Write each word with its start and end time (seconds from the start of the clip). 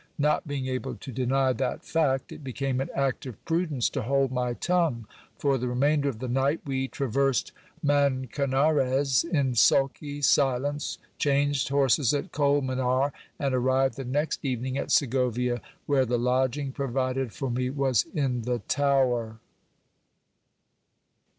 Not 0.17 0.47
being 0.47 0.65
able 0.65 0.95
to 0.95 1.11
deny 1.11 1.53
that 1.53 1.85
fact, 1.85 2.31
it 2.31 2.43
became 2.43 2.81
an 2.81 2.89
act 2.95 3.27
of 3.27 3.45
prudence 3.45 3.87
to 3.91 4.01
hold 4.01 4.31
my 4.31 4.55
tongue. 4.55 5.05
For 5.37 5.59
the 5.59 5.67
remainder 5.67 6.09
of 6.09 6.17
the 6.17 6.27
night 6.27 6.59
we 6.65 6.87
traversed 6.87 7.51
Mancanarez 7.83 9.23
in 9.23 9.53
sulky 9.53 10.23
silence, 10.23 10.97
changed 11.19 11.69
horses 11.69 12.15
at 12.15 12.31
Colmenar, 12.31 13.13
and 13.37 13.53
arrived 13.53 13.95
the 13.95 14.03
next 14.03 14.43
evening 14.43 14.75
at 14.75 14.89
Segovia, 14.89 15.61
where 15.85 16.07
the 16.07 16.17
lodging 16.17 16.71
provided 16.71 17.31
for 17.31 17.51
me 17.51 17.69
was 17.69 18.07
in 18.15 18.41
the 18.41 18.57
tower. 18.67 19.37